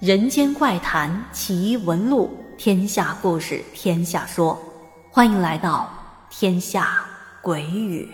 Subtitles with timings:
[0.00, 4.58] 人间怪谈奇闻录，天下故事天下说，
[5.10, 5.90] 欢迎来到
[6.30, 7.04] 天下
[7.42, 8.08] 鬼语。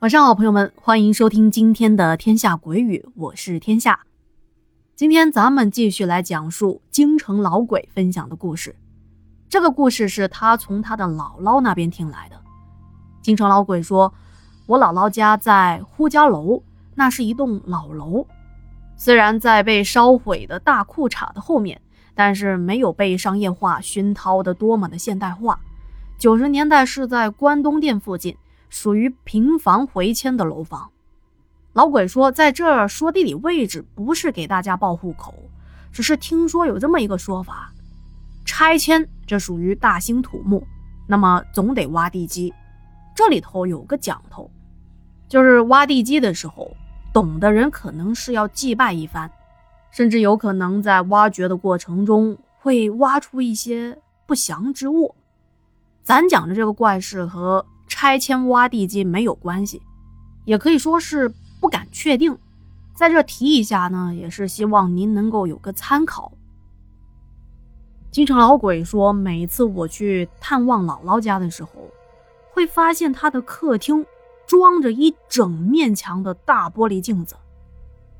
[0.00, 4.00] 晚上好，朋友们，欢迎收听今天的天下鬼语，我是天下。
[4.96, 8.74] 今天咱们继续来讲述京城老鬼分享的故事。
[9.48, 12.42] 这个故事是他从他的姥姥那边听来的。
[13.22, 14.12] 京城老鬼说
[14.66, 16.60] ：“我姥姥家在呼家楼。”
[16.94, 18.26] 那是一栋老楼，
[18.96, 21.80] 虽然在被烧毁的大裤衩的后面，
[22.14, 25.58] 但是没有被商业化熏陶的多么的现代化。
[26.18, 28.36] 九十年代是在关东店附近，
[28.68, 30.90] 属于平房回迁的楼房。
[31.72, 35.34] 老鬼说，在这儿说地理位置不是给大家报户口，
[35.90, 37.72] 只是听说有这么一个说法：
[38.44, 40.66] 拆迁这属于大兴土木，
[41.08, 42.52] 那么总得挖地基。
[43.14, 44.50] 这里头有个讲头，
[45.32, 46.70] 就是挖地基的时候。
[47.10, 49.30] 懂的人可能是要祭拜一番，
[49.90, 55.14] 甚至有可能在挖掘的过程中会挖出一些不祥之物。
[56.02, 59.80] 咱讲的这个怪事和拆迁挖地基没有关系，
[60.44, 62.36] 也可以说是不敢确定。
[62.94, 66.32] 在这提一下呢，也是希望您能够有个参考。
[68.10, 71.70] 京城老鬼说，每次我去探望姥姥家的时候，
[72.52, 74.04] 会发现他的客厅。
[74.46, 77.36] 装着一整面墙的大玻璃镜子，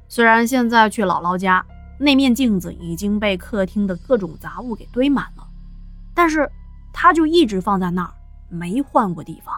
[0.09, 1.65] 虽然现在去姥姥家，
[1.99, 5.47] 那面镜子已经被客厅的各种杂物给堆满了，
[6.15, 6.51] 但是
[6.93, 8.15] 它就一直放在那儿，
[8.49, 9.55] 没换过地方。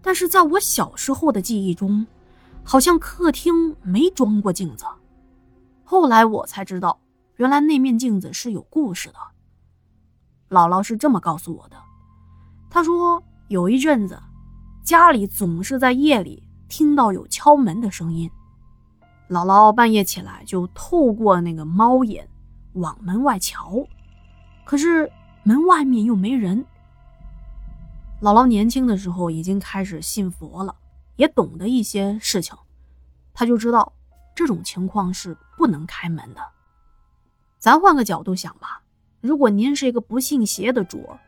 [0.00, 2.06] 但是在我小时候的记忆中，
[2.62, 4.84] 好像客厅没装过镜子。
[5.82, 6.98] 后来我才知道，
[7.36, 9.14] 原来那面镜子是有故事的。
[10.50, 11.76] 姥姥是这么告诉我的，
[12.70, 14.18] 她说有一阵子。
[14.84, 18.30] 家里总是在夜里听到有敲门的声音，
[19.30, 22.28] 姥姥半夜起来就透过那个猫眼
[22.74, 23.82] 往门外瞧，
[24.62, 25.10] 可是
[25.42, 26.62] 门外面又没人。
[28.20, 30.76] 姥姥年轻的时候已经开始信佛了，
[31.16, 32.54] 也懂得一些事情，
[33.32, 33.90] 她就知道
[34.34, 36.42] 这种情况是不能开门的。
[37.58, 38.82] 咱换个角度想吧，
[39.22, 41.18] 如果您是一个不信邪的主儿。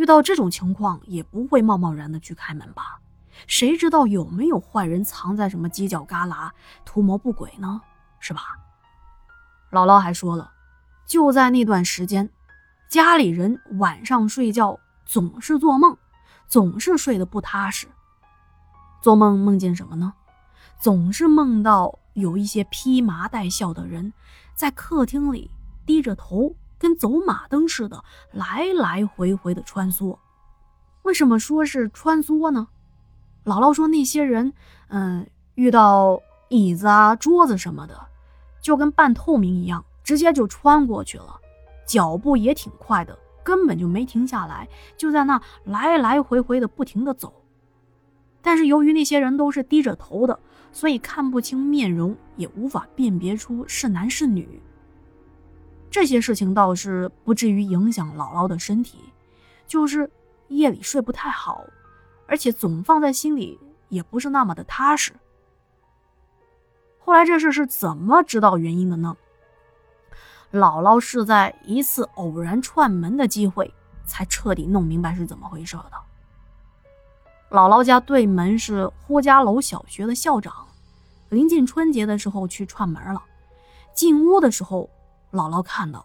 [0.00, 2.98] 遇到这种情况也不会贸贸然的去开门吧？
[3.46, 6.50] 谁知道有没有坏人藏在什么犄角旮旯
[6.86, 7.82] 图谋不轨呢？
[8.18, 8.56] 是吧？
[9.70, 10.50] 姥姥还说了，
[11.06, 12.30] 就在那段时间，
[12.88, 15.94] 家里人晚上睡觉总是做梦，
[16.48, 17.86] 总是睡得不踏实。
[19.02, 20.14] 做梦梦见什么呢？
[20.78, 24.14] 总是梦到有一些披麻戴孝的人
[24.54, 25.50] 在客厅里
[25.84, 26.56] 低着头。
[26.80, 28.02] 跟走马灯似的
[28.32, 30.16] 来来回回的穿梭，
[31.02, 32.66] 为什么说是穿梭呢？
[33.44, 34.54] 姥姥说那些人，
[34.88, 36.18] 嗯，遇到
[36.48, 38.06] 椅子啊、桌子什么的，
[38.62, 41.38] 就跟半透明一样，直接就穿过去了，
[41.86, 44.66] 脚步也挺快的，根本就没停下来，
[44.96, 47.44] 就在那来来回回的不停的走。
[48.40, 50.40] 但是由于那些人都是低着头的，
[50.72, 54.62] 所以看不清面容，也无法辨别出是男是女。
[55.90, 59.00] 这些事情倒是不至于影响姥姥的身体，
[59.66, 60.08] 就是
[60.46, 61.64] 夜里睡不太好，
[62.28, 63.58] 而且总放在心里，
[63.88, 65.12] 也不是那么的踏实。
[67.00, 69.16] 后来这事是怎么知道原因的呢？
[70.52, 73.74] 姥姥是在一次偶然串门的机会，
[74.04, 75.92] 才彻底弄明白是怎么回事的。
[77.50, 80.68] 姥姥家对门是呼家楼小学的校长，
[81.30, 83.20] 临近春节的时候去串门了，
[83.92, 84.88] 进屋的时候。
[85.32, 86.04] 姥姥看到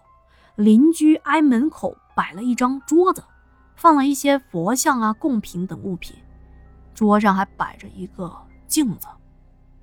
[0.56, 3.24] 邻居挨门口摆了一张桌子，
[3.76, 6.16] 放了一些佛像啊、贡品等物品，
[6.94, 8.32] 桌上还摆着一个
[8.68, 9.08] 镜子，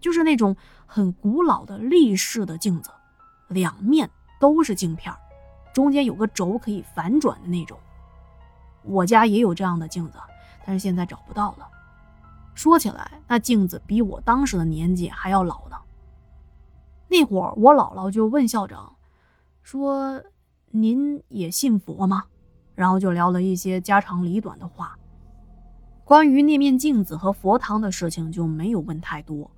[0.00, 2.90] 就是那种很古老的立式的镜子，
[3.48, 4.08] 两面
[4.40, 5.14] 都是镜片，
[5.74, 7.78] 中间有个轴可以反转的那种。
[8.82, 10.18] 我家也有这样的镜子，
[10.64, 11.68] 但是现在找不到了。
[12.54, 15.76] 说起来，那镜子比我当时的年纪还要老呢。
[17.08, 18.94] 那会儿我姥姥就问校长。
[19.62, 20.22] 说
[20.70, 22.24] ：“您也信佛吗？”
[22.74, 24.98] 然后就聊了一些家长里短的话。
[26.04, 29.50] 关于那面镜子和佛堂的事情就没有问太多。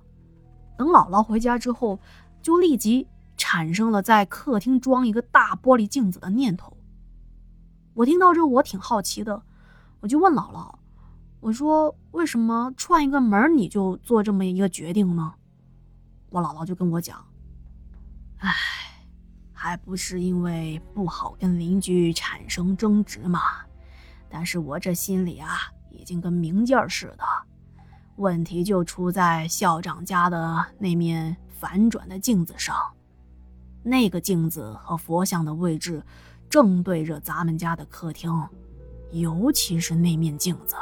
[0.77, 1.99] 等姥姥回家之后，
[2.41, 6.77] 就立即产生了在客厅装一个大玻璃镜子的念头。
[7.93, 9.41] 我听到这，我挺好奇的，
[10.01, 10.75] 我就问姥姥
[11.41, 15.33] ：“我说为什么串一个门你就做这么一个决定呢？”
[16.29, 17.25] 我姥姥就跟我讲
[18.39, 18.53] ：“唉。”
[19.65, 23.39] 还不是因为不好跟邻居产生争执嘛，
[24.29, 25.57] 但是我这心里啊，
[25.89, 27.23] 已经跟明镜似的。
[28.17, 32.75] 问题就出在校长家的那面反转的镜子上。
[33.81, 36.03] 那个镜子和佛像的位置
[36.47, 38.31] 正对着咱们家的客厅，
[39.13, 40.75] 尤其是那面镜子，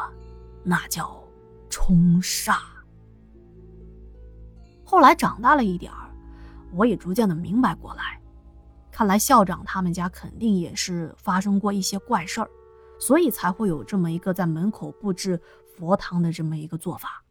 [0.61, 1.23] 那叫
[1.69, 2.57] 冲煞。
[4.83, 6.13] 后来长大了一点儿，
[6.73, 8.19] 我也逐渐的明白过来，
[8.93, 12.49] 看来校长他们家肯定也是发生过一些怪事儿，
[12.99, 15.41] 所以才会有这么一个在门口布置
[15.75, 17.23] 佛堂的这么一个做法。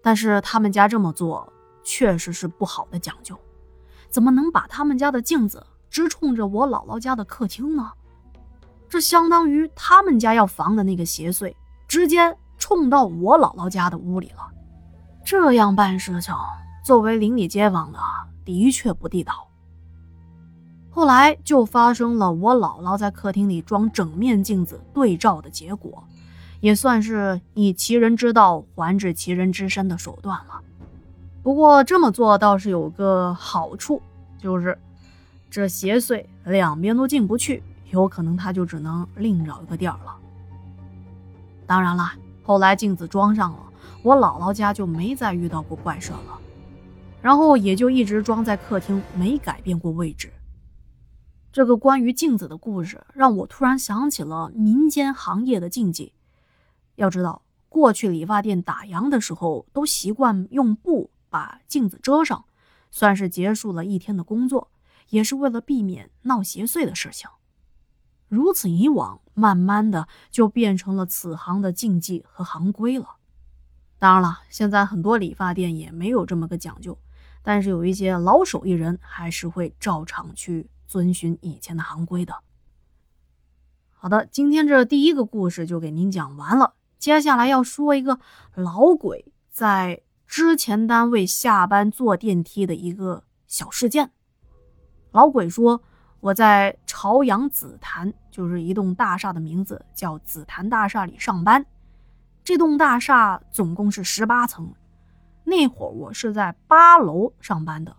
[0.00, 1.52] 但是他们家这么做
[1.82, 3.36] 确实是不好的讲究。
[4.08, 7.90] 怎么能把他们家的镜子直冲着我姥姥家的客厅呢？
[8.88, 11.52] 这相当于他们家要防的那个邪祟，
[11.88, 14.46] 直接冲到我姥姥家的屋里了。
[15.24, 16.32] 这样办事情，
[16.84, 17.98] 作为邻里街坊的，
[18.44, 19.48] 的确不地道。
[20.94, 26.04] 后来就发生了我姥姥在客厅里装整面镜子对照的结果，
[26.60, 30.60] 也算是以其人之道还治其人之身的手段了。
[31.42, 34.00] 不过这么做倒是有个好处，
[34.38, 34.78] 就是
[35.50, 37.60] 这邪祟两边都进不去，
[37.90, 40.14] 有可能他就只能另找一个地儿了。
[41.66, 42.12] 当然了，
[42.44, 43.58] 后来镜子装上了，
[44.04, 46.38] 我姥姥家就没再遇到过怪事了，
[47.20, 50.30] 然后也就一直装在客厅，没改变过位置。
[51.54, 56.12] 这个关于镜子的故事让我突然想起了民间行业的禁忌。
[56.96, 61.12] 要知道，过去理发店打烊的时候都习惯用布。
[61.30, 62.44] 把镜子遮上，
[62.90, 64.72] 算是结束了一天的工作，
[65.10, 67.30] 也是为了避免闹邪祟的事情。
[68.26, 73.18] 如此以往，慢慢的就变成了此行的禁忌和行规了。
[74.00, 76.98] 当然了，现在很多理发店也没有这么个讲究，
[77.44, 82.34] 但是有一些老手艺人还是会照常去遵循以前的行规的。
[83.90, 88.18] 好的，今天这第一个故事就给您讲完了，接下来要说一个
[88.54, 90.02] 老鬼在。
[90.26, 94.10] 之前单位下班坐电梯的一个小事件。
[95.12, 95.80] 老鬼说
[96.18, 101.64] ：“我在朝阳紫檀，就是一栋大厦的名字，叫紫檀大厦里上班。
[102.42, 104.74] 这栋大厦总共是十八层。
[105.44, 107.94] 那会儿我是在八楼上班的。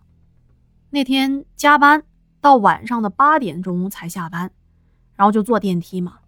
[0.90, 2.04] 那天加班
[2.46, 4.52] 到晚上的八点钟才下班，
[5.16, 6.20] 然后就坐电梯嘛。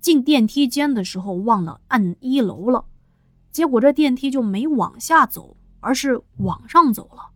[0.00, 2.84] 进电梯间的时候忘了按一楼了。”
[3.52, 7.30] 结果这电梯就没往下走，而是往上走了。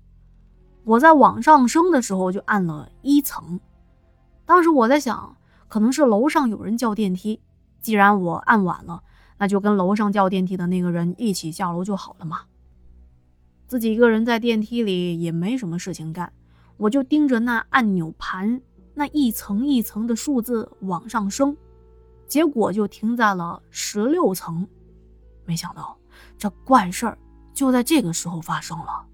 [0.82, 3.60] 我在往上升的时候就按了一层。
[4.44, 5.36] 当时我在想，
[5.68, 7.40] 可能是楼上有人叫电梯。
[7.80, 9.04] 既然我按晚了，
[9.38, 12.40] 那就跟楼上叫电梯的那个人一起下楼就好了嘛。
[13.68, 16.32] 自己一个人在电梯里也没什么事情干，
[16.76, 18.60] 我就盯着那按钮盘，
[18.94, 21.56] 那一层一层的数字往上升，
[22.26, 24.66] 结果就停在了十六层。
[25.44, 25.96] 没想到。
[26.38, 27.18] 这怪事儿
[27.52, 29.06] 就在这个时候发生了。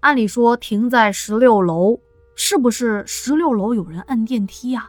[0.00, 2.00] 按理说停在十六楼，
[2.34, 4.88] 是不是十六楼有人按电梯呀？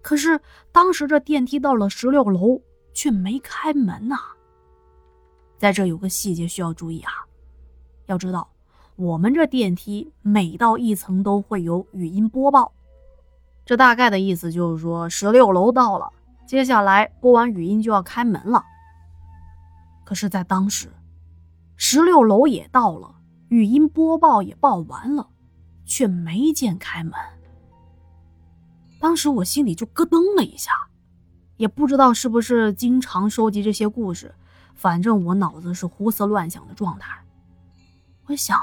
[0.00, 0.40] 可是
[0.72, 2.60] 当时这电梯到了十六楼
[2.94, 4.16] 却没开门呐。
[5.58, 7.12] 在这有个细节需要注意啊，
[8.06, 8.50] 要知道
[8.96, 12.72] 我们这电梯每到一层都会有语音播报，
[13.64, 16.12] 这大概的意思就是说十六楼到了，
[16.46, 18.64] 接下来播完语音就要开门了。
[20.04, 20.92] 可是，在当时，
[21.76, 23.16] 十六楼也到了，
[23.48, 25.28] 语音播报也报完了，
[25.84, 27.14] 却没见开门。
[29.00, 30.70] 当时我心里就咯噔了一下，
[31.56, 34.34] 也不知道是不是经常收集这些故事，
[34.76, 37.24] 反正我脑子是胡思乱想的状态。
[38.26, 38.58] 我想，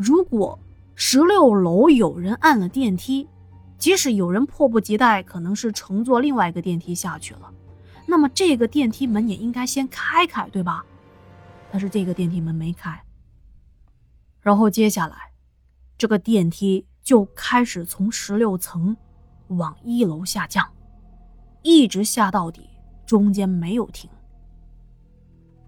[0.00, 0.58] 如果
[0.94, 3.28] 十六楼有人按了电梯，
[3.76, 7.52] 即使有人迫不及待，可能是乘坐另外一个电梯下去了。
[8.06, 10.82] 那么这个电梯门也应该先开开，对吧？
[11.70, 12.98] 但是这个电梯门没开。
[14.40, 15.16] 然后接下来，
[15.98, 18.96] 这个电梯就开始从十六层
[19.48, 20.66] 往一楼下降，
[21.60, 22.70] 一直下到底，
[23.04, 24.08] 中间没有停。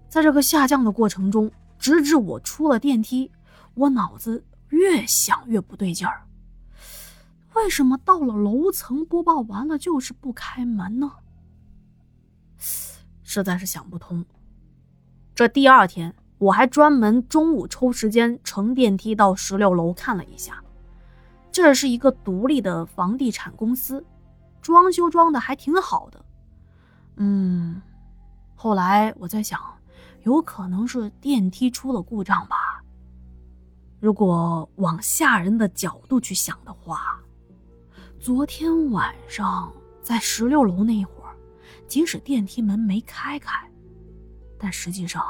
[0.09, 3.29] 在这个下降的过程中，直至我出了电梯，
[3.75, 6.23] 我脑子越想越不对劲儿。
[7.53, 11.11] 为什么到了楼层播报完了就是不开门呢？
[13.21, 14.25] 实在是想不通。
[15.35, 20.63] 这第二天，我还专门中午抽时间乘电梯到十六楼看了一下。
[21.51, 24.03] 这是一个独立的房地产公司，
[24.61, 26.25] 装修装的还挺好的。
[27.17, 27.79] 嗯，
[28.55, 29.59] 后来我在想，
[30.23, 32.72] 有可能是电梯出了故障吧。
[34.03, 37.23] 如果往吓人的角度去想的话，
[38.19, 41.33] 昨天晚上在十六楼那会儿。
[41.87, 43.65] 即使电梯门没开开，
[44.59, 45.23] 但实际上，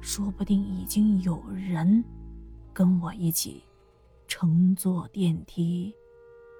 [0.00, 2.02] 说不定已经有人
[2.72, 3.62] 跟我一起
[4.26, 5.94] 乘坐电梯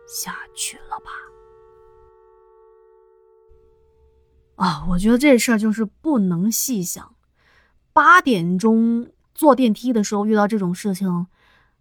[0.07, 0.97] 下去了
[4.55, 4.65] 吧？
[4.65, 7.17] 啊，我觉得这事儿就是不能细想。
[7.93, 11.27] 八点钟坐电梯的时候遇到这种事情，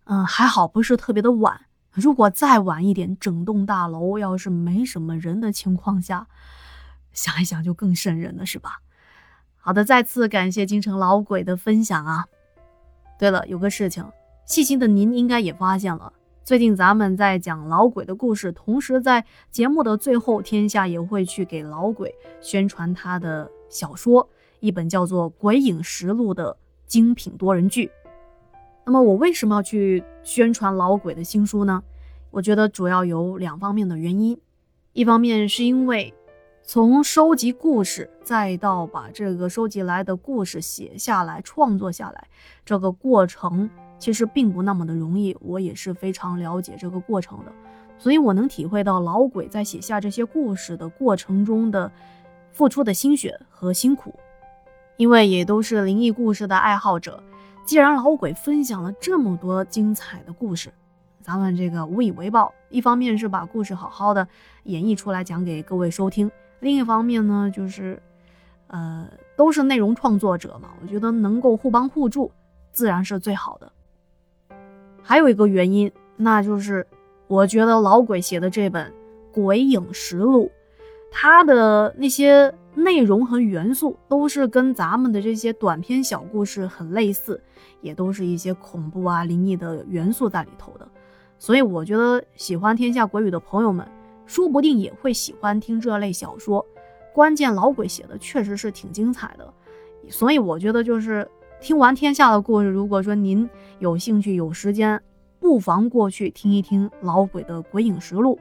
[0.10, 1.62] 嗯，还好不是特别的晚。
[1.92, 6.28] 如果再晚一点，整栋大楼要是没什么人的情况下，
[7.12, 8.82] 想一想就更瘆人了，是吧？
[9.58, 12.26] 好的，再次感谢京城老鬼的分享啊！
[13.20, 14.06] 对了，有个事情，
[14.46, 24.30] 细心的您应该也发现了，最近咱们在讲老鬼的故事，同时在节目的最后，天下也会去给老鬼宣传他的小说，
[24.62, 27.92] 一本叫做《鬼影实录》的精品多人剧。
[28.88, 31.84] 那么我为什么要去宣传老鬼的新书呢？
[32.32, 34.40] 我觉得主要有两方面的原因，
[34.94, 36.14] 一方面是因为
[36.64, 42.30] 从收集故事再到把这个收集来的故事写下来、创作下来，
[42.64, 47.52] 这个过程其实并不那么的容易，我也是非常了解这个过程的，
[47.98, 51.92] 所以我能体会到老鬼在写下这些故事的过程中的
[52.54, 54.18] 付出的心血和辛苦，
[54.96, 57.22] 因为也都是灵异故事的爱好者。
[57.68, 60.72] 既然老鬼分享了这么多精彩的故事，
[61.22, 62.54] 咱们这个无以为报。
[62.70, 64.26] 一方面是把故事好好的
[64.64, 66.32] 演绎出来讲给各位收听，
[66.62, 68.02] 另一方面呢，就是，
[68.68, 69.06] 呃，
[69.36, 72.32] 都是内容创作者嘛，我觉得能够互帮互助，
[72.72, 73.70] 自然是最好的。
[75.04, 76.88] 还有一个原因，那就是
[77.28, 78.90] 我觉得老鬼写的这本
[79.34, 80.46] 《鬼影实录》，
[81.12, 82.54] 他的那些。
[82.78, 87.42] 内容和元素都是跟咱们的这些短篇小故事很类似，
[87.82, 90.88] 也都是一些恐怖啊、灵异的元素在里头的。
[91.40, 93.84] 所以我觉得喜欢天下鬼语的朋友们，
[94.28, 96.64] 说不定也会喜欢听这类小说。
[97.16, 99.52] 关键老鬼写的确实是挺精彩的，
[100.08, 101.28] 所以我觉得就是
[101.60, 105.02] 听完天下的故事，如果说您有兴趣、有时间，
[105.40, 108.36] 不妨过去听一听老鬼的《鬼影实录》。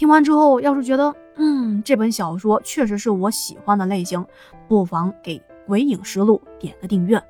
[0.00, 4.24] 听完之后，要是觉得嗯这本小说确实是我喜欢的类型，
[4.66, 7.22] 不妨给《鬼影实录》点个订阅。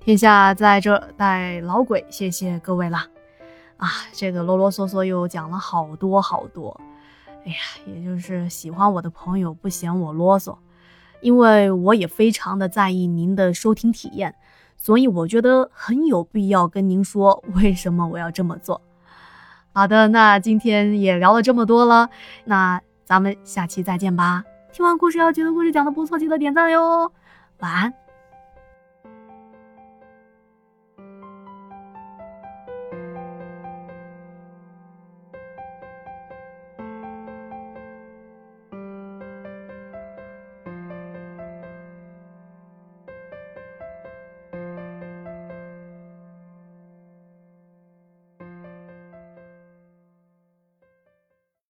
[0.00, 3.06] 天下在这带老鬼，谢谢各位啦！
[3.76, 6.80] 啊，这个啰啰嗦嗦又讲了好多好多，
[7.44, 10.56] 哎呀，也就是喜欢我的朋友不嫌我啰嗦，
[11.20, 14.34] 因为我也非常的在意您的收听体验，
[14.76, 18.82] 所以我觉得很有必要跟您说为什么我要这么做。
[19.72, 22.10] 好的，那今天也聊了这么多了，
[22.44, 24.42] 那咱们下期再见吧。
[24.72, 27.12] 听完故事要觉得故事讲的不错，记得点赞哟。
[27.58, 28.09] 晚安。